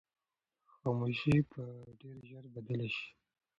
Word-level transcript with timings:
خاموشي 0.77 1.35
به 1.49 1.63
ډېر 1.99 2.15
ژر 2.29 2.43
بدله 2.55 2.87
شي. 2.95 3.07